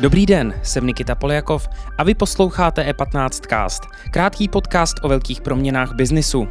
Dobrý 0.00 0.26
den, 0.26 0.54
jsem 0.62 0.86
Nikita 0.86 1.14
Poljakov 1.14 1.68
a 1.98 2.04
vy 2.04 2.14
posloucháte 2.14 2.92
E15 2.92 3.28
Cast, 3.48 3.82
krátký 4.10 4.48
podcast 4.48 4.96
o 5.02 5.08
velkých 5.08 5.40
proměnách 5.40 5.94
biznisu. 5.94 6.48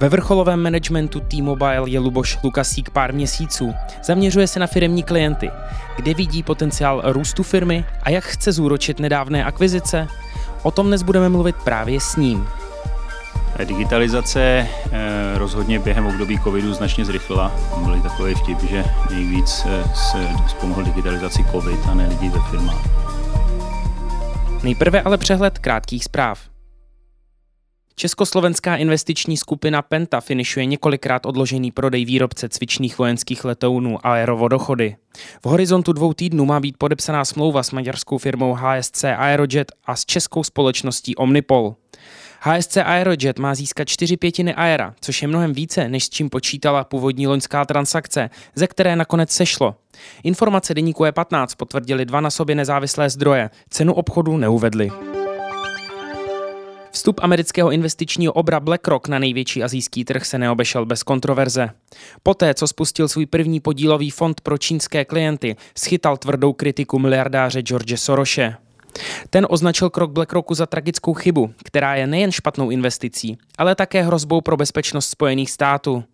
Ve 0.00 0.08
vrcholovém 0.08 0.62
managementu 0.62 1.20
T-Mobile 1.20 1.90
je 1.90 1.98
Luboš 1.98 2.38
Lukasík 2.44 2.90
pár 2.90 3.14
měsíců. 3.14 3.74
Zaměřuje 4.04 4.46
se 4.46 4.60
na 4.60 4.66
firmní 4.66 5.02
klienty, 5.02 5.50
kde 5.96 6.14
vidí 6.14 6.42
potenciál 6.42 7.02
růstu 7.04 7.42
firmy 7.42 7.84
a 8.02 8.10
jak 8.10 8.24
chce 8.24 8.52
zúročit 8.52 9.00
nedávné 9.00 9.44
akvizice. 9.44 10.08
O 10.62 10.70
tom 10.70 10.86
dnes 10.86 11.02
budeme 11.02 11.28
mluvit 11.28 11.56
právě 11.56 12.00
s 12.00 12.16
ním. 12.16 12.48
Digitalizace 13.64 14.68
eh, 14.92 15.38
rozhodně 15.38 15.78
během 15.78 16.06
období 16.06 16.38
covidu 16.38 16.74
značně 16.74 17.04
zrychlila. 17.04 17.52
Byly 17.84 18.02
takový 18.02 18.34
vtip, 18.34 18.62
že 18.62 18.84
nejvíc 19.10 19.66
eh, 19.66 19.84
se 19.94 20.28
pomohl 20.60 20.82
digitalizaci 20.82 21.44
covid 21.52 21.80
a 21.86 21.94
ne 21.94 22.08
lidi 22.08 22.28
ve 22.28 22.40
firmách. 22.50 23.00
Nejprve 24.62 25.02
ale 25.02 25.18
přehled 25.18 25.58
krátkých 25.58 26.04
zpráv. 26.04 26.50
Československá 28.00 28.76
investiční 28.76 29.36
skupina 29.36 29.82
Penta 29.82 30.20
finišuje 30.20 30.66
několikrát 30.66 31.26
odložený 31.26 31.70
prodej 31.70 32.04
výrobce 32.04 32.48
cvičných 32.48 32.98
vojenských 32.98 33.44
letounů 33.44 34.06
Aerovodochody. 34.06 34.96
V 35.44 35.46
horizontu 35.46 35.92
dvou 35.92 36.12
týdnů 36.12 36.44
má 36.44 36.60
být 36.60 36.76
podepsaná 36.78 37.24
smlouva 37.24 37.62
s 37.62 37.70
maďarskou 37.70 38.18
firmou 38.18 38.54
HSC 38.54 39.04
Aerojet 39.04 39.72
a 39.84 39.96
s 39.96 40.04
českou 40.04 40.44
společností 40.44 41.16
Omnipol. 41.16 41.74
HSC 42.42 42.76
Aerojet 42.76 43.38
má 43.38 43.54
získat 43.54 43.88
čtyři 43.88 44.16
pětiny 44.16 44.54
aera, 44.54 44.94
což 45.00 45.22
je 45.22 45.28
mnohem 45.28 45.52
více, 45.52 45.88
než 45.88 46.04
s 46.04 46.10
čím 46.10 46.30
počítala 46.30 46.84
původní 46.84 47.26
loňská 47.26 47.64
transakce, 47.64 48.30
ze 48.54 48.66
které 48.66 48.96
nakonec 48.96 49.30
sešlo. 49.30 49.74
Informace 50.22 50.74
deníku 50.74 51.04
E15 51.04 51.46
potvrdili 51.56 52.04
dva 52.04 52.20
na 52.20 52.30
sobě 52.30 52.54
nezávislé 52.54 53.10
zdroje, 53.10 53.50
cenu 53.70 53.94
obchodu 53.94 54.36
neuvedli. 54.36 54.90
Vstup 56.90 57.20
amerického 57.22 57.70
investičního 57.70 58.32
obra 58.32 58.60
BlackRock 58.60 59.08
na 59.08 59.18
největší 59.18 59.62
azijský 59.62 60.04
trh 60.04 60.24
se 60.24 60.38
neobešel 60.38 60.86
bez 60.86 61.02
kontroverze. 61.02 61.70
Poté, 62.22 62.54
co 62.54 62.66
spustil 62.66 63.08
svůj 63.08 63.26
první 63.26 63.60
podílový 63.60 64.10
fond 64.10 64.40
pro 64.40 64.58
čínské 64.58 65.04
klienty, 65.04 65.56
schytal 65.78 66.16
tvrdou 66.16 66.52
kritiku 66.52 66.98
miliardáře 66.98 67.62
George 67.62 67.96
Soroshe. 67.96 68.56
Ten 69.30 69.46
označil 69.50 69.90
krok 69.90 70.10
BlackRocku 70.10 70.54
za 70.54 70.66
tragickou 70.66 71.14
chybu, 71.14 71.50
která 71.64 71.94
je 71.94 72.06
nejen 72.06 72.32
špatnou 72.32 72.70
investicí, 72.70 73.38
ale 73.58 73.74
také 73.74 74.02
hrozbou 74.02 74.40
pro 74.40 74.56
bezpečnost 74.56 75.10
Spojených 75.10 75.50
států. 75.50 76.04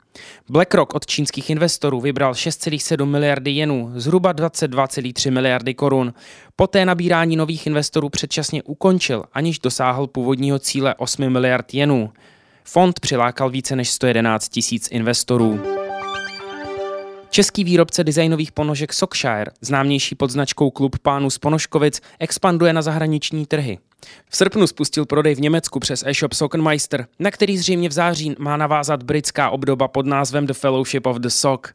BlackRock 0.48 0.94
od 0.94 1.06
čínských 1.06 1.50
investorů 1.50 2.00
vybral 2.00 2.32
6,7 2.32 3.04
miliardy 3.04 3.50
jenů, 3.50 3.92
zhruba 3.94 4.34
22,3 4.34 5.30
miliardy 5.30 5.74
korun. 5.74 6.14
Poté 6.56 6.84
nabírání 6.84 7.36
nových 7.36 7.66
investorů 7.66 8.08
předčasně 8.08 8.62
ukončil, 8.62 9.24
aniž 9.32 9.58
dosáhl 9.58 10.06
původního 10.06 10.58
cíle 10.58 10.94
8 10.94 11.30
miliard 11.30 11.74
jenů. 11.74 12.12
Fond 12.64 13.00
přilákal 13.00 13.50
více 13.50 13.76
než 13.76 13.90
111 13.90 14.48
tisíc 14.48 14.88
investorů. 14.90 15.75
Český 17.36 17.64
výrobce 17.64 18.04
designových 18.04 18.52
ponožek 18.52 18.92
Sockshire, 18.92 19.50
známější 19.60 20.14
pod 20.14 20.30
značkou 20.30 20.70
Klub 20.70 20.98
pánů 20.98 21.30
z 21.30 21.38
Ponožkovic, 21.38 22.00
expanduje 22.18 22.72
na 22.72 22.82
zahraniční 22.82 23.46
trhy. 23.46 23.78
V 24.30 24.36
srpnu 24.36 24.66
spustil 24.66 25.06
prodej 25.06 25.34
v 25.34 25.40
Německu 25.40 25.80
přes 25.80 26.04
e-shop 26.06 26.32
Sockenmeister, 26.32 27.06
na 27.18 27.30
který 27.30 27.58
zřejmě 27.58 27.88
v 27.88 27.92
září 27.92 28.34
má 28.38 28.56
navázat 28.56 29.02
britská 29.02 29.50
obdoba 29.50 29.88
pod 29.88 30.06
názvem 30.06 30.46
The 30.46 30.52
Fellowship 30.52 31.06
of 31.06 31.16
the 31.16 31.28
Sock. 31.28 31.68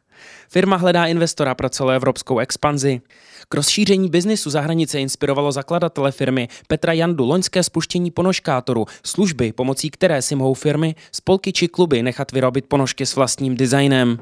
Firma 0.48 0.76
hledá 0.76 1.06
investora 1.06 1.54
pro 1.54 1.68
celoevropskou 1.68 2.38
expanzi. 2.38 3.00
K 3.48 3.54
rozšíření 3.54 4.10
biznisu 4.10 4.50
za 4.50 4.60
hranice 4.60 5.00
inspirovalo 5.00 5.52
zakladatele 5.52 6.12
firmy 6.12 6.48
Petra 6.68 6.92
Jandu 6.92 7.26
loňské 7.26 7.62
spuštění 7.62 8.10
ponožkátoru, 8.10 8.86
služby, 9.04 9.52
pomocí 9.52 9.90
které 9.90 10.22
si 10.22 10.34
mohou 10.34 10.54
firmy, 10.54 10.94
spolky 11.12 11.52
či 11.52 11.68
kluby 11.68 12.02
nechat 12.02 12.32
vyrobit 12.32 12.66
ponožky 12.66 13.06
s 13.06 13.16
vlastním 13.16 13.56
designem. 13.56 14.18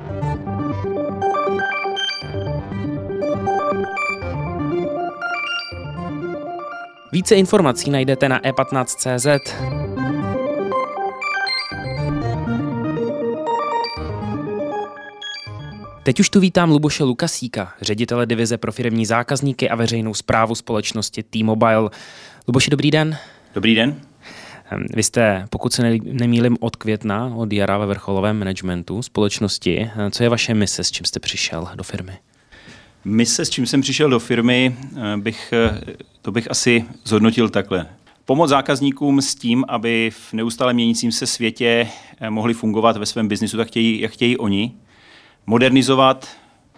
Více 7.12 7.34
informací 7.34 7.90
najdete 7.90 8.28
na 8.28 8.40
e15.cz. 8.40 9.54
Teď 16.02 16.20
už 16.20 16.30
tu 16.30 16.40
vítám 16.40 16.70
Luboše 16.70 17.04
Lukasíka, 17.04 17.72
ředitele 17.80 18.26
divize 18.26 18.58
pro 18.58 18.72
firmní 18.72 19.06
zákazníky 19.06 19.70
a 19.70 19.76
veřejnou 19.76 20.14
zprávu 20.14 20.54
společnosti 20.54 21.22
T-Mobile. 21.22 21.90
Luboši, 22.48 22.70
dobrý 22.70 22.90
den. 22.90 23.16
Dobrý 23.54 23.74
den. 23.74 24.00
Ehm, 24.70 24.84
vy 24.94 25.02
jste, 25.02 25.46
pokud 25.50 25.72
se 25.72 25.82
nemýlim, 26.02 26.56
od 26.60 26.76
května, 26.76 27.32
od 27.36 27.52
jara 27.52 27.78
ve 27.78 27.86
vrcholovém 27.86 28.38
managementu 28.38 29.02
společnosti. 29.02 29.90
Ehm, 29.96 30.10
co 30.10 30.22
je 30.22 30.28
vaše 30.28 30.54
mise, 30.54 30.84
s 30.84 30.90
čím 30.90 31.06
jste 31.06 31.20
přišel 31.20 31.68
do 31.74 31.82
firmy? 31.82 32.12
Mise, 33.04 33.44
s 33.44 33.50
čím 33.50 33.66
jsem 33.66 33.80
přišel 33.80 34.10
do 34.10 34.18
firmy, 34.18 34.76
eh, 34.96 35.16
bych, 35.16 35.52
eh, 35.52 35.80
to 36.22 36.32
bych 36.32 36.50
asi 36.50 36.84
zhodnotil 37.04 37.48
takhle. 37.48 37.86
Pomoc 38.24 38.50
zákazníkům 38.50 39.22
s 39.22 39.34
tím, 39.34 39.64
aby 39.68 40.10
v 40.14 40.32
neustále 40.32 40.72
měnícím 40.72 41.12
se 41.12 41.26
světě 41.26 41.88
eh, 42.20 42.30
mohli 42.30 42.54
fungovat 42.54 42.96
ve 42.96 43.06
svém 43.06 43.28
biznisu, 43.28 43.56
tak 43.56 43.68
chtějí, 43.68 44.00
jak 44.00 44.12
chtějí 44.12 44.36
oni. 44.36 44.72
Modernizovat, 45.46 46.28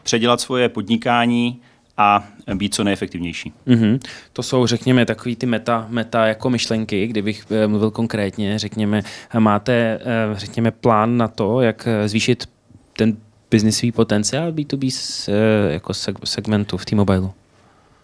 předělat 0.03 0.41
svoje 0.41 0.69
podnikání 0.69 1.61
a 1.97 2.25
být 2.55 2.75
co 2.75 2.85
nejefektivnější. 2.85 3.53
Mm-hmm. 3.67 3.99
To 4.33 4.43
jsou, 4.43 4.67
řekněme, 4.67 5.07
takový 5.07 5.37
ty 5.37 5.47
meta, 5.47 5.87
meta 5.89 6.27
jako 6.27 6.51
myšlenky, 6.51 7.07
kdybych 7.07 7.47
mluvil 7.67 7.91
konkrétně, 7.91 8.59
řekněme, 8.59 9.03
máte, 9.39 10.01
řekněme, 10.33 10.71
plán 10.71 11.17
na 11.17 11.29
to, 11.29 11.61
jak 11.61 11.89
zvýšit 12.07 12.49
ten 12.97 13.17
biznisový 13.53 13.93
potenciál 13.93 14.53
B2B 14.53 14.93
eh, 15.29 15.73
jako 15.73 15.95
segmentu 16.25 16.77
v 16.77 16.85
T-Mobile? 16.85 17.31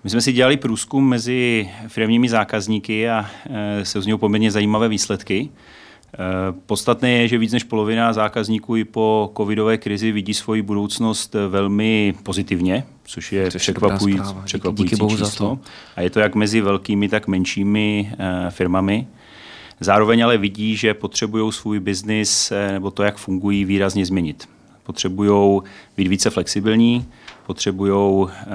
My 0.05 0.11
jsme 0.11 0.21
si 0.21 0.33
dělali 0.33 0.57
průzkum 0.57 1.09
mezi 1.09 1.71
firmními 1.89 2.29
zákazníky 2.29 3.09
a 3.09 3.31
eh, 3.51 3.85
se 3.85 4.03
z 4.03 4.07
něho 4.07 4.19
poměrně 4.19 4.51
zajímavé 4.51 4.89
výsledky. 4.89 5.49
Eh, 6.15 6.19
podstatné 6.67 7.11
je, 7.11 7.29
že 7.29 7.39
víc 7.39 7.53
než 7.53 7.65
polovina 7.65 8.13
zákazníků 8.13 8.77
i 8.77 8.85
po 8.85 9.33
covidové 9.37 9.79
krizi 9.79 10.13
vidí 10.13 10.35
svoji 10.35 10.63
budoucnost 10.63 11.37
velmi 11.49 12.15
pozitivně, 12.23 12.85
což 13.05 13.33
je 13.33 13.49
překvapující, 13.49 14.35
překvapující 14.45 14.97
díky, 14.97 15.07
díky 15.07 15.25
číslo. 15.25 15.59
A 15.97 16.01
je 16.01 16.11
to 16.11 16.21
jak 16.21 16.35
mezi 16.35 16.61
velkými, 16.61 17.09
tak 17.09 17.29
menšími 17.29 18.13
firmami. 18.51 19.07
Zároveň 19.81 20.25
ale 20.25 20.39
vidí, 20.39 20.77
že 20.77 20.95
potřebují 20.95 21.53
svůj 21.53 21.81
biznis 21.81 22.53
nebo 22.73 22.91
to, 22.91 23.03
jak 23.03 23.17
fungují, 23.17 23.65
výrazně 23.65 24.07
změnit 24.07 24.49
potřebují 24.89 25.61
být 25.97 26.09
více 26.09 26.31
flexibilní, 26.31 27.07
potřebují 27.49 28.29
eh, 28.29 28.47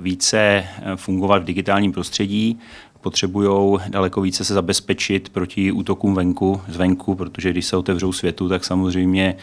více 0.00 0.38
eh, 0.38 0.96
fungovat 0.96 1.42
v 1.42 1.44
digitálním 1.44 1.92
prostředí, 1.92 2.58
potřebují 3.00 3.78
daleko 3.88 4.20
více 4.20 4.44
se 4.44 4.54
zabezpečit 4.54 5.28
proti 5.28 5.72
útokům 5.72 6.14
venku, 6.14 6.60
zvenku, 6.68 7.14
protože 7.14 7.50
když 7.50 7.66
se 7.66 7.76
otevřou 7.76 8.12
světu, 8.12 8.48
tak 8.48 8.64
samozřejmě 8.64 9.36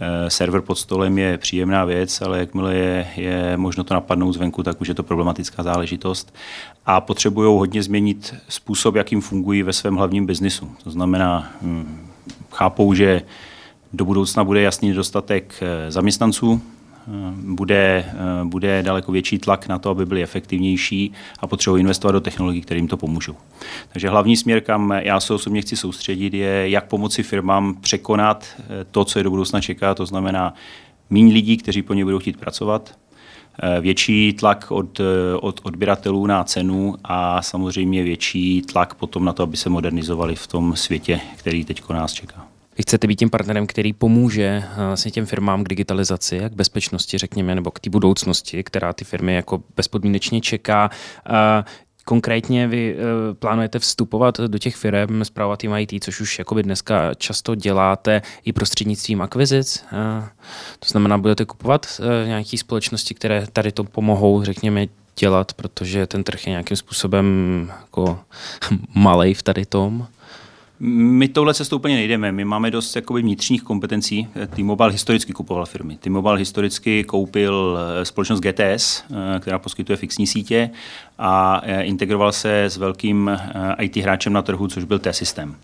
eh, 0.00 0.30
server 0.30 0.60
pod 0.60 0.74
stolem 0.74 1.18
je 1.18 1.38
příjemná 1.38 1.84
věc, 1.84 2.22
ale 2.22 2.38
jakmile 2.38 2.74
je, 2.74 3.06
je 3.16 3.56
možno 3.56 3.84
to 3.84 3.94
napadnout 3.94 4.32
zvenku, 4.32 4.62
tak 4.62 4.80
už 4.80 4.88
je 4.88 4.94
to 4.94 5.02
problematická 5.02 5.62
záležitost. 5.62 6.34
A 6.86 7.00
potřebují 7.00 7.58
hodně 7.58 7.82
změnit 7.82 8.34
způsob, 8.48 8.94
jakým 8.94 9.20
fungují 9.20 9.62
ve 9.62 9.72
svém 9.72 9.94
hlavním 9.94 10.26
biznisu. 10.26 10.70
To 10.84 10.90
znamená, 10.90 11.52
hm, 11.62 12.08
chápou, 12.50 12.94
že 12.94 13.22
do 13.92 14.04
budoucna 14.04 14.44
bude 14.44 14.60
jasný 14.60 14.88
nedostatek 14.88 15.60
zaměstnanců, 15.88 16.62
bude, 17.42 18.04
eh, 18.08 18.44
bude 18.44 18.82
daleko 18.82 19.12
větší 19.12 19.38
tlak 19.38 19.68
na 19.68 19.78
to, 19.78 19.90
aby 19.90 20.06
byli 20.06 20.22
efektivnější 20.22 21.12
a 21.38 21.46
potřebují 21.46 21.80
investovat 21.80 22.12
do 22.12 22.20
technologií, 22.20 22.62
které 22.62 22.78
jim 22.78 22.88
to 22.88 22.96
pomůžou. 22.96 23.34
Takže 23.92 24.08
hlavní 24.08 24.36
směr, 24.36 24.60
kam 24.60 24.94
já 25.02 25.20
se 25.20 25.34
osobně 25.34 25.62
chci 25.62 25.76
soustředit, 25.76 26.34
je, 26.34 26.70
jak 26.70 26.86
pomoci 26.86 27.22
firmám 27.22 27.74
překonat 27.80 28.46
to, 28.90 29.04
co 29.04 29.18
je 29.18 29.22
do 29.22 29.30
budoucna 29.30 29.60
čeká, 29.60 29.94
to 29.94 30.06
znamená 30.06 30.54
méně 31.10 31.34
lidí, 31.34 31.56
kteří 31.56 31.82
po 31.82 31.94
ně 31.94 32.04
budou 32.04 32.18
chtít 32.18 32.36
pracovat, 32.36 32.94
větší 33.80 34.32
tlak 34.32 34.70
od, 34.70 35.00
od 35.40 35.60
odběratelů 35.62 36.26
na 36.26 36.44
cenu 36.44 36.94
a 37.04 37.42
samozřejmě 37.42 38.02
větší 38.02 38.62
tlak 38.62 38.94
potom 38.94 39.24
na 39.24 39.32
to, 39.32 39.42
aby 39.42 39.56
se 39.56 39.70
modernizovali 39.70 40.34
v 40.34 40.46
tom 40.46 40.76
světě, 40.76 41.20
který 41.36 41.64
teď 41.64 41.82
nás 41.88 42.12
čeká. 42.12 42.51
Vy 42.78 42.82
chcete 42.82 43.06
být 43.06 43.16
tím 43.16 43.30
partnerem, 43.30 43.66
který 43.66 43.92
pomůže 43.92 44.64
eh, 44.64 44.86
vlastně 44.86 45.10
těm 45.10 45.26
firmám 45.26 45.64
k 45.64 45.68
digitalizaci, 45.68 46.40
k 46.48 46.52
bezpečnosti, 46.52 47.18
řekněme, 47.18 47.54
nebo 47.54 47.70
k 47.70 47.80
té 47.80 47.90
budoucnosti, 47.90 48.62
která 48.62 48.92
ty 48.92 49.04
firmy 49.04 49.34
jako 49.34 49.62
bezpodmínečně 49.76 50.40
čeká. 50.40 50.90
Konkrétně 52.04 52.68
vy 52.68 52.96
e, 52.96 53.34
plánujete 53.34 53.78
vstupovat 53.78 54.40
do 54.40 54.58
těch 54.58 54.76
firm, 54.76 55.24
zpravovat 55.24 55.62
jim 55.62 55.74
IT, 55.74 56.04
což 56.04 56.20
už 56.20 56.38
jakoby 56.38 56.62
dneska 56.62 57.14
často 57.14 57.54
děláte 57.54 58.22
i 58.44 58.52
prostřednictvím 58.52 59.22
akvizic. 59.22 59.84
To 60.78 60.86
znamená, 60.88 61.18
budete 61.18 61.44
kupovat 61.44 62.00
nějaké 62.26 62.58
společnosti, 62.58 63.14
které 63.14 63.46
tady 63.52 63.72
to 63.72 63.84
pomohou, 63.84 64.44
řekněme, 64.44 64.86
dělat, 65.18 65.52
protože 65.52 66.06
ten 66.06 66.24
trh 66.24 66.46
je 66.46 66.50
nějakým 66.50 66.76
způsobem 66.76 67.26
jako 67.80 68.20
malej 68.94 69.34
v 69.34 69.42
tady 69.42 69.66
tom. 69.66 70.06
My 70.84 71.28
touhle 71.28 71.54
cestou 71.54 71.76
úplně 71.76 71.94
nejdeme. 71.94 72.32
My 72.32 72.44
máme 72.44 72.70
dost 72.70 72.96
jakoby, 72.96 73.22
vnitřních 73.22 73.62
kompetencí. 73.62 74.28
T-Mobile 74.54 74.92
historicky 74.92 75.32
kupoval 75.32 75.66
firmy. 75.66 75.96
T-Mobile 75.96 76.38
historicky 76.38 77.04
koupil 77.04 77.78
eh, 77.78 78.04
společnost 78.04 78.40
GTS, 78.40 79.04
eh, 79.36 79.40
která 79.40 79.58
poskytuje 79.58 79.96
fixní 79.96 80.26
sítě 80.26 80.70
a 81.18 81.60
eh, 81.64 81.82
integroval 81.82 82.32
se 82.32 82.62
s 82.62 82.76
velkým 82.76 83.30
IT 83.80 83.96
hráčem 83.96 84.32
na 84.32 84.42
trhu, 84.42 84.68
což 84.68 84.84
byl 84.84 84.98
T-System. 84.98 85.56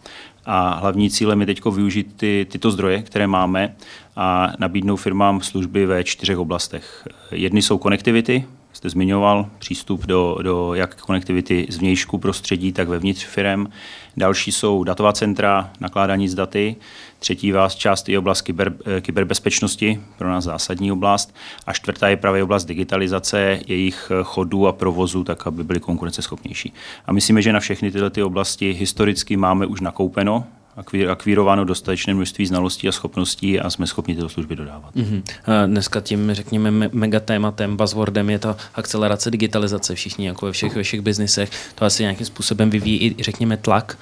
A 0.46 0.74
hlavní 0.74 1.10
cílem 1.10 1.40
je 1.40 1.46
teď 1.46 1.64
využít 1.64 2.14
ty, 2.16 2.46
tyto 2.50 2.70
zdroje, 2.70 3.02
které 3.02 3.26
máme 3.26 3.74
a 4.16 4.52
nabídnout 4.58 4.96
firmám 4.96 5.40
služby 5.40 5.86
ve 5.86 6.04
čtyřech 6.04 6.38
oblastech. 6.38 7.08
Jedny 7.30 7.62
jsou 7.62 7.78
konektivity, 7.78 8.44
jste 8.78 8.90
zmiňoval, 8.90 9.50
přístup 9.58 10.06
do, 10.06 10.38
do 10.42 10.74
jak 10.74 11.00
konektivity 11.00 11.66
z 11.68 11.78
vnějšku 11.78 12.18
prostředí, 12.18 12.72
tak 12.72 12.88
vevnitř 12.88 13.24
firm. 13.24 13.66
Další 14.16 14.52
jsou 14.52 14.84
datová 14.84 15.12
centra, 15.12 15.70
nakládání 15.80 16.28
s 16.28 16.34
daty. 16.34 16.76
Třetí 17.18 17.52
vás 17.52 17.74
část 17.74 18.08
je 18.08 18.18
oblast 18.18 18.42
kyber, 18.42 18.72
eh, 18.86 19.00
kyberbezpečnosti, 19.00 20.00
pro 20.18 20.28
nás 20.28 20.44
zásadní 20.44 20.92
oblast. 20.92 21.34
A 21.66 21.72
čtvrtá 21.72 22.08
je 22.08 22.16
právě 22.16 22.42
oblast 22.42 22.64
digitalizace 22.64 23.60
jejich 23.66 24.12
chodů 24.22 24.66
a 24.66 24.72
provozu, 24.72 25.24
tak 25.24 25.46
aby 25.46 25.64
byly 25.64 25.80
konkurenceschopnější. 25.80 26.72
A 27.06 27.12
myslíme, 27.12 27.42
že 27.42 27.52
na 27.52 27.60
všechny 27.60 27.90
tyhle 27.90 28.10
ty 28.10 28.22
oblasti 28.22 28.72
historicky 28.72 29.36
máme 29.36 29.66
už 29.66 29.80
nakoupeno 29.80 30.44
akvírováno 31.10 31.64
dostatečné 31.64 32.14
množství 32.14 32.46
znalostí 32.46 32.88
a 32.88 32.92
schopností 32.92 33.60
a 33.60 33.70
jsme 33.70 33.86
schopni 33.86 34.14
tyto 34.14 34.28
služby 34.28 34.56
dodávat. 34.56 34.94
Mm-hmm. 34.96 35.22
Dneska 35.66 36.00
tím, 36.00 36.34
řekněme, 36.34 36.70
megatématem, 36.92 37.76
buzzwordem 37.76 38.30
je 38.30 38.38
to 38.38 38.56
akcelerace 38.74 39.30
digitalizace. 39.30 39.94
Všichni, 39.94 40.26
jako 40.26 40.46
ve 40.46 40.52
všech, 40.52 40.76
ve 40.76 40.82
všech 40.82 41.00
biznisech, 41.00 41.50
to 41.74 41.84
asi 41.84 42.02
nějakým 42.02 42.26
způsobem 42.26 42.70
vyvíjí 42.70 43.02
i, 43.02 43.22
řekněme, 43.22 43.56
tlak 43.56 43.98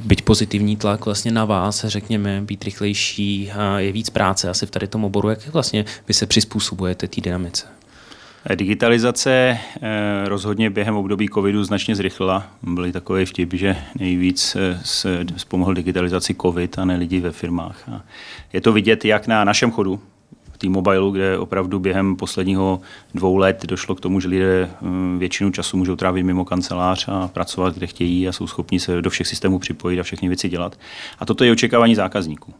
byť 0.00 0.22
pozitivní 0.22 0.76
tlak 0.76 1.04
vlastně 1.04 1.30
na 1.30 1.44
vás, 1.44 1.84
řekněme, 1.84 2.40
být 2.40 2.64
rychlejší, 2.64 3.52
je 3.76 3.92
víc 3.92 4.10
práce 4.10 4.50
asi 4.50 4.66
v 4.66 4.70
tady 4.70 4.88
tom 4.88 5.04
oboru. 5.04 5.28
Jak 5.28 5.48
vlastně 5.48 5.84
vy 6.08 6.14
se 6.14 6.26
přizpůsobujete 6.26 7.08
té 7.08 7.20
dynamice? 7.20 7.66
Digitalizace 8.54 9.58
eh, 9.82 10.28
rozhodně 10.28 10.70
během 10.70 10.96
období 10.96 11.28
covidu 11.28 11.64
značně 11.64 11.96
zrychlila. 11.96 12.46
Byly 12.62 12.92
takové 12.92 13.26
vtip, 13.26 13.54
že 13.54 13.76
nejvíc 13.98 14.56
eh, 14.56 14.80
se 14.84 15.24
pomohl 15.48 15.74
digitalizaci 15.74 16.34
covid 16.34 16.78
a 16.78 16.84
ne 16.84 16.96
lidi 16.96 17.20
ve 17.20 17.32
firmách. 17.32 17.88
A 17.88 18.02
je 18.52 18.60
to 18.60 18.72
vidět 18.72 19.04
jak 19.04 19.26
na 19.26 19.44
našem 19.44 19.70
chodu, 19.70 20.00
T-Mobile, 20.58 21.12
kde 21.12 21.38
opravdu 21.38 21.78
během 21.78 22.16
posledního 22.16 22.80
dvou 23.14 23.36
let 23.36 23.66
došlo 23.66 23.94
k 23.94 24.00
tomu, 24.00 24.20
že 24.20 24.28
lidé 24.28 24.70
eh, 24.72 25.18
většinu 25.18 25.50
času 25.50 25.76
můžou 25.76 25.96
trávit 25.96 26.26
mimo 26.26 26.44
kancelář 26.44 27.08
a 27.08 27.28
pracovat, 27.28 27.74
kde 27.74 27.86
chtějí 27.86 28.28
a 28.28 28.32
jsou 28.32 28.46
schopni 28.46 28.80
se 28.80 29.02
do 29.02 29.10
všech 29.10 29.26
systémů 29.26 29.58
připojit 29.58 30.00
a 30.00 30.02
všechny 30.02 30.28
věci 30.28 30.48
dělat. 30.48 30.78
A 31.18 31.26
toto 31.26 31.44
je 31.44 31.52
očekávání 31.52 31.94
zákazníků. 31.94 32.54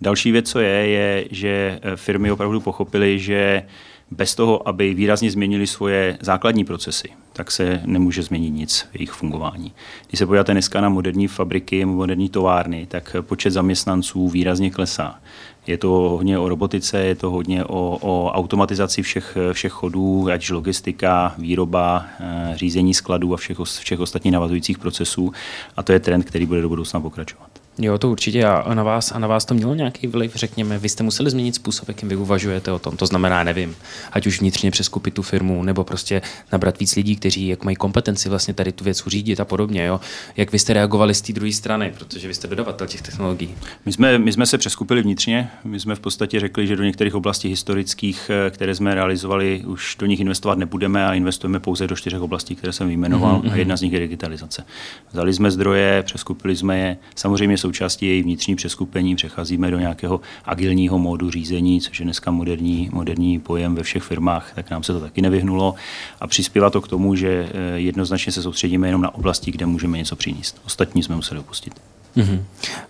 Další 0.00 0.32
věc, 0.32 0.50
co 0.50 0.60
je, 0.60 0.88
je, 0.88 1.24
že 1.30 1.80
firmy 1.96 2.30
opravdu 2.30 2.60
pochopily, 2.60 3.18
že 3.18 3.62
bez 4.10 4.34
toho, 4.34 4.68
aby 4.68 4.94
výrazně 4.94 5.30
změnili 5.30 5.66
svoje 5.66 6.18
základní 6.20 6.64
procesy, 6.64 7.08
tak 7.32 7.50
se 7.50 7.80
nemůže 7.84 8.22
změnit 8.22 8.50
nic 8.50 8.86
v 8.92 8.94
jejich 8.94 9.10
fungování. 9.10 9.72
Když 10.08 10.18
se 10.18 10.26
podíváte 10.26 10.52
dneska 10.52 10.80
na 10.80 10.88
moderní 10.88 11.28
fabriky, 11.28 11.84
moderní 11.84 12.28
továrny, 12.28 12.86
tak 12.86 13.16
počet 13.20 13.50
zaměstnanců 13.50 14.28
výrazně 14.28 14.70
klesá. 14.70 15.20
Je 15.66 15.78
to 15.78 15.88
hodně 15.88 16.38
o 16.38 16.48
robotice, 16.48 16.98
je 16.98 17.14
to 17.14 17.30
hodně 17.30 17.64
o, 17.64 17.98
o 18.00 18.30
automatizaci 18.32 19.02
všech, 19.02 19.36
všech 19.52 19.72
chodů, 19.72 20.28
ať 20.30 20.50
logistika, 20.50 21.34
výroba, 21.38 22.04
eh, 22.20 22.52
řízení 22.54 22.94
skladů 22.94 23.34
a 23.34 23.36
všech, 23.36 23.58
všech 23.80 24.00
ostatních 24.00 24.32
navazujících 24.32 24.78
procesů. 24.78 25.32
A 25.76 25.82
to 25.82 25.92
je 25.92 26.00
trend, 26.00 26.22
který 26.24 26.46
bude 26.46 26.60
do 26.60 26.68
budoucna 26.68 27.00
pokračovat. 27.00 27.59
Jo, 27.78 27.98
to 27.98 28.10
určitě 28.10 28.44
a 28.44 28.74
na 28.74 28.82
vás, 28.82 29.12
a 29.12 29.18
na 29.18 29.26
vás 29.26 29.44
to 29.44 29.54
mělo 29.54 29.74
nějaký 29.74 30.06
vliv, 30.06 30.36
řekněme, 30.36 30.78
vy 30.78 30.88
jste 30.88 31.02
museli 31.02 31.30
změnit 31.30 31.54
způsob, 31.54 31.88
jakým 31.88 32.08
vy 32.08 32.16
uvažujete 32.16 32.72
o 32.72 32.78
tom, 32.78 32.96
to 32.96 33.06
znamená, 33.06 33.44
nevím, 33.44 33.76
ať 34.12 34.26
už 34.26 34.40
vnitřně 34.40 34.70
přeskupit 34.70 35.14
tu 35.14 35.22
firmu, 35.22 35.62
nebo 35.62 35.84
prostě 35.84 36.22
nabrat 36.52 36.78
víc 36.78 36.96
lidí, 36.96 37.16
kteří 37.16 37.48
jak 37.48 37.64
mají 37.64 37.76
kompetenci 37.76 38.28
vlastně 38.28 38.54
tady 38.54 38.72
tu 38.72 38.84
věc 38.84 39.06
uřídit 39.06 39.40
a 39.40 39.44
podobně, 39.44 39.84
jo. 39.84 40.00
Jak 40.36 40.52
vy 40.52 40.58
jste 40.58 40.72
reagovali 40.72 41.14
z 41.14 41.22
té 41.22 41.32
druhé 41.32 41.52
strany, 41.52 41.92
protože 41.98 42.28
vy 42.28 42.34
jste 42.34 42.48
dodavatel 42.48 42.86
těch 42.86 43.02
technologií? 43.02 43.54
My 43.86 43.92
jsme, 43.92 44.18
my 44.18 44.32
jsme 44.32 44.46
se 44.46 44.58
přeskupili 44.58 45.02
vnitřně, 45.02 45.50
my 45.64 45.80
jsme 45.80 45.94
v 45.94 46.00
podstatě 46.00 46.40
řekli, 46.40 46.66
že 46.66 46.76
do 46.76 46.84
některých 46.84 47.14
oblastí 47.14 47.48
historických, 47.48 48.30
eh, 48.46 48.50
které 48.50 48.74
jsme 48.74 48.94
realizovali, 48.94 49.62
už 49.66 49.96
do 49.98 50.06
nich 50.06 50.20
investovat 50.20 50.58
nebudeme 50.58 51.06
a 51.06 51.14
investujeme 51.14 51.60
pouze 51.60 51.86
do 51.86 51.96
čtyřech 51.96 52.20
oblastí, 52.20 52.56
které 52.56 52.72
jsem 52.72 52.86
vyjmenoval 52.86 53.40
mm-hmm. 53.40 53.52
a 53.52 53.56
jedna 53.56 53.76
z 53.76 53.80
nich 53.80 53.92
je 53.92 54.00
digitalizace. 54.00 54.64
Vzali 55.12 55.34
jsme 55.34 55.50
zdroje, 55.50 56.02
přeskupili 56.02 56.56
jsme 56.56 56.78
je, 56.78 56.96
samozřejmě 57.14 57.58
součástí 57.60 58.06
její 58.06 58.22
vnitřní 58.22 58.56
přeskupení 58.56 59.16
přecházíme 59.16 59.70
do 59.70 59.78
nějakého 59.78 60.20
agilního 60.44 60.98
módu 60.98 61.30
řízení, 61.30 61.80
což 61.80 62.00
je 62.00 62.04
dneska 62.04 62.30
moderní, 62.30 62.90
moderní 62.92 63.38
pojem 63.38 63.74
ve 63.74 63.82
všech 63.82 64.02
firmách, 64.02 64.52
tak 64.54 64.70
nám 64.70 64.82
se 64.82 64.92
to 64.92 65.00
taky 65.00 65.22
nevyhnulo. 65.22 65.74
A 66.20 66.26
přispívá 66.26 66.70
to 66.70 66.80
k 66.80 66.88
tomu, 66.88 67.14
že 67.14 67.48
eh, 67.52 67.78
jednoznačně 67.78 68.32
se 68.32 68.42
soustředíme 68.42 68.88
jenom 68.88 69.02
na 69.02 69.14
oblasti, 69.14 69.50
kde 69.50 69.66
můžeme 69.66 69.98
něco 69.98 70.16
přinést. 70.16 70.60
Ostatní 70.66 71.02
jsme 71.02 71.16
museli 71.16 71.40
opustit. 71.40 71.74
Mm-hmm. 72.16 72.42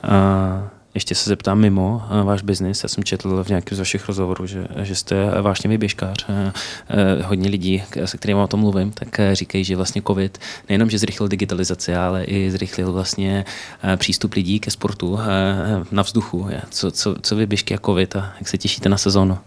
Uh 0.04 0.79
ještě 0.94 1.14
se 1.14 1.30
zeptám 1.30 1.58
mimo 1.58 2.02
uh, 2.10 2.26
váš 2.26 2.42
biznis. 2.42 2.82
Já 2.82 2.88
jsem 2.88 3.04
četl 3.04 3.44
v 3.44 3.48
nějakém 3.48 3.76
z 3.76 3.78
vašich 3.78 4.08
rozhovorů, 4.08 4.46
že, 4.46 4.66
že 4.82 4.94
jste 4.94 5.42
vášně 5.42 5.78
běžkář. 5.78 6.26
Uh, 6.28 6.34
uh, 6.36 7.26
hodně 7.26 7.48
lidí, 7.48 7.82
se 8.04 8.16
kterými 8.16 8.40
o 8.40 8.46
tom 8.46 8.60
mluvím, 8.60 8.92
tak 8.92 9.20
říkají, 9.32 9.64
že 9.64 9.76
vlastně 9.76 10.02
COVID 10.02 10.38
nejenom, 10.68 10.90
že 10.90 10.98
zrychlil 10.98 11.28
digitalizaci, 11.28 11.94
ale 11.94 12.24
i 12.24 12.50
zrychlil 12.50 12.92
vlastně 12.92 13.44
přístup 13.96 14.34
lidí 14.34 14.60
ke 14.60 14.70
sportu 14.70 15.18
na 15.90 16.02
vzduchu. 16.02 16.48
Co, 16.70 16.90
co, 16.90 17.16
co 17.22 17.36
vy 17.36 17.46
běžky 17.46 17.74
a 17.74 17.78
COVID 17.78 18.16
a 18.16 18.32
jak 18.38 18.48
se 18.48 18.58
těšíte 18.58 18.88
na 18.88 18.98
sezónu? 18.98 19.38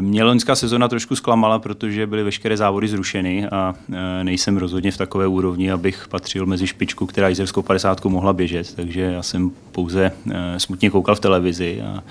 Mě 0.00 0.24
loňská 0.24 0.54
sezona 0.54 0.88
trošku 0.88 1.16
zklamala, 1.16 1.58
protože 1.58 2.06
byly 2.06 2.22
veškeré 2.22 2.56
závody 2.56 2.88
zrušeny 2.88 3.48
a 3.48 3.74
e, 3.92 4.24
nejsem 4.24 4.56
rozhodně 4.56 4.90
v 4.90 4.96
takové 4.96 5.26
úrovni, 5.26 5.72
abych 5.72 6.08
patřil 6.08 6.46
mezi 6.46 6.66
špičku, 6.66 7.06
která 7.06 7.28
jízerskou 7.28 7.62
50 7.62 8.04
mohla 8.04 8.32
běžet, 8.32 8.74
takže 8.74 9.00
já 9.00 9.22
jsem 9.22 9.50
pouze 9.72 10.12
e, 10.30 10.60
smutně 10.60 10.90
koukal 10.90 11.14
v 11.14 11.20
televizi 11.20 11.82
a, 11.82 12.02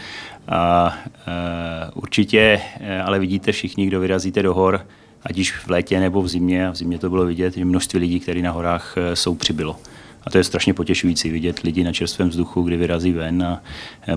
a 0.47 0.93
e, 1.27 1.91
určitě, 1.91 2.61
ale 3.05 3.19
vidíte 3.19 3.51
všichni, 3.51 3.87
kdo 3.87 3.99
vyrazíte 3.99 4.43
do 4.43 4.53
hor, 4.53 4.85
ať 5.23 5.37
již 5.37 5.51
v 5.57 5.69
létě 5.69 5.99
nebo 5.99 6.21
v 6.21 6.27
zimě, 6.27 6.67
a 6.67 6.71
v 6.71 6.75
zimě 6.75 6.99
to 6.99 7.09
bylo 7.09 7.25
vidět, 7.25 7.55
že 7.55 7.65
množství 7.65 7.99
lidí, 7.99 8.19
kteří 8.19 8.41
na 8.41 8.51
horách 8.51 8.95
jsou, 9.13 9.35
přibylo. 9.35 9.79
A 10.25 10.29
to 10.29 10.37
je 10.37 10.43
strašně 10.43 10.73
potěšující 10.73 11.29
vidět 11.29 11.59
lidi 11.59 11.83
na 11.83 11.91
čerstvém 11.91 12.29
vzduchu, 12.29 12.61
kdy 12.61 12.77
vyrazí 12.77 13.11
ven 13.11 13.43
a 13.43 13.61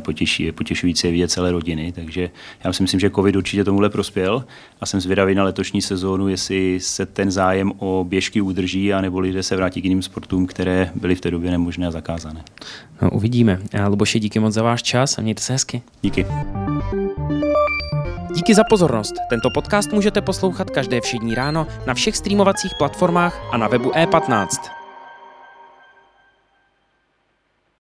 potěší, 0.01 0.43
je 0.43 0.53
potěšující 0.53 1.11
vidět 1.11 1.31
celé 1.31 1.53
rodiny. 1.53 1.93
Takže 1.93 2.31
já 2.65 2.73
si 2.73 2.83
myslím, 2.83 3.01
že 3.01 3.11
COVID 3.11 3.37
určitě 3.37 3.65
tomuhle 3.65 3.91
prospěl 3.91 4.45
a 4.81 4.87
jsem 4.87 5.01
zvědavý 5.01 5.35
na 5.35 5.45
letošní 5.45 5.83
sezónu, 5.83 6.29
jestli 6.29 6.81
se 6.81 7.07
ten 7.07 7.31
zájem 7.31 7.73
o 7.79 8.05
běžky 8.09 8.41
udrží 8.41 8.93
a 8.93 9.01
nebo 9.01 9.19
lidé 9.19 9.43
se 9.43 9.57
vrátí 9.57 9.81
k 9.81 9.85
jiným 9.85 10.03
sportům, 10.03 10.47
které 10.47 10.91
byly 10.95 11.15
v 11.15 11.21
té 11.21 11.31
době 11.31 11.51
nemožné 11.51 11.87
a 11.87 11.91
zakázané. 11.91 12.43
No, 13.03 13.11
uvidíme. 13.11 13.59
Luboši, 13.89 14.21
díky 14.21 14.39
moc 14.39 14.55
za 14.55 14.63
váš 14.63 14.83
čas 14.83 15.19
a 15.19 15.23
mějte 15.23 15.43
se 15.43 15.53
hezky. 15.53 15.83
Díky. 16.03 16.27
Díky 18.35 18.55
za 18.55 18.65
pozornost. 18.65 19.15
Tento 19.31 19.51
podcast 19.51 19.93
můžete 19.93 20.21
poslouchat 20.21 20.71
každé 20.71 21.01
všední 21.01 21.35
ráno 21.35 21.67
na 21.87 21.95
všech 21.95 22.17
streamovacích 22.17 22.73
platformách 22.79 23.43
a 23.53 23.57
na 23.57 23.69
webu 23.69 23.91
e15. 23.91 24.76